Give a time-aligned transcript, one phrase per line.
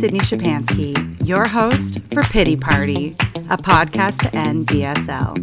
[0.00, 3.14] Sydney Shapansky, your host for Pity Party,
[3.50, 5.36] a podcast to end BSL.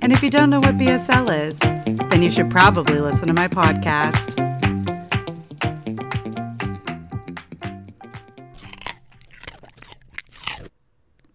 [0.00, 3.48] And if you don't know what BSL is, then you should probably listen to my
[3.48, 4.38] podcast.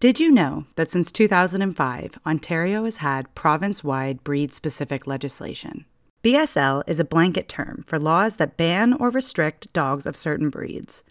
[0.00, 5.84] Did you know that since 2005, Ontario has had province wide breed specific legislation?
[6.24, 11.04] BSL is a blanket term for laws that ban or restrict dogs of certain breeds.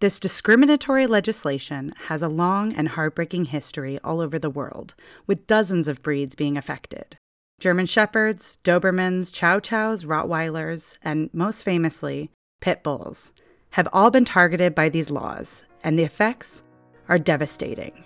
[0.00, 4.94] This discriminatory legislation has a long and heartbreaking history all over the world,
[5.26, 7.16] with dozens of breeds being affected.
[7.60, 12.30] German Shepherds, Dobermans, Chow Chows, Rottweilers, and most famously,
[12.60, 13.32] Pit Bulls
[13.70, 16.64] have all been targeted by these laws, and the effects
[17.08, 18.04] are devastating.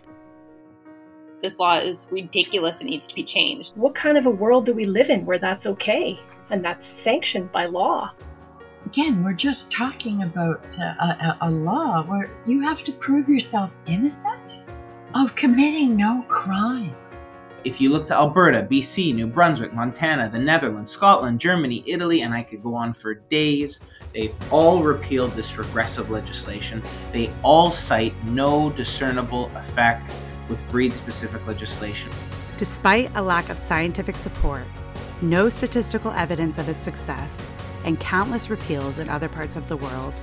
[1.42, 3.76] This law is ridiculous and needs to be changed.
[3.76, 7.50] What kind of a world do we live in where that's okay and that's sanctioned
[7.50, 8.12] by law?
[8.88, 13.76] Again, we're just talking about uh, a, a, law where you have to prove yourself
[13.84, 14.62] innocent
[15.14, 16.96] of committing no crime.
[17.64, 22.32] If you look to Alberta, BC, New Brunswick, Montana, the Netherlands, Scotland, Germany, Italy, and
[22.32, 23.80] I could go on for days,
[24.14, 26.82] they've all repealed this regressive legislation.
[27.12, 30.14] They all cite no discernible effect
[30.48, 32.10] with breed specific legislation.
[32.56, 34.64] Despite a lack of scientific support,
[35.20, 37.50] no statistical evidence of its success,
[37.84, 40.14] and countless repeals in other parts of the world,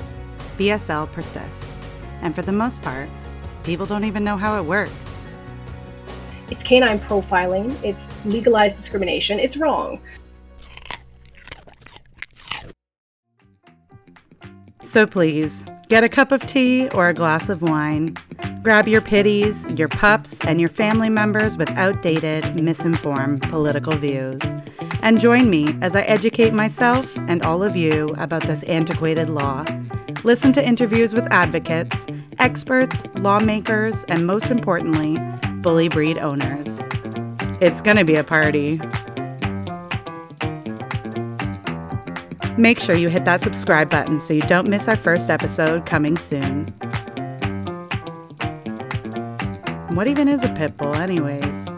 [0.57, 1.77] BSL persists.
[2.21, 3.09] And for the most part,
[3.63, 5.23] people don't even know how it works.
[6.49, 9.99] It's canine profiling, it's legalized discrimination, it's wrong.
[14.81, 18.15] So please, get a cup of tea or a glass of wine.
[18.61, 24.41] Grab your pitties, your pups, and your family members with outdated, misinformed political views
[25.05, 29.63] and join me as I educate myself and all of you about this antiquated law.
[30.23, 32.07] Listen to interviews with advocates,
[32.39, 35.19] experts, lawmakers, and most importantly,
[35.61, 36.81] bully breed owners.
[37.61, 38.81] It's gonna be a party.
[42.57, 46.17] Make sure you hit that subscribe button so you don't miss our first episode coming
[46.17, 46.69] soon.
[49.93, 51.74] What even is a pit bull, anyways?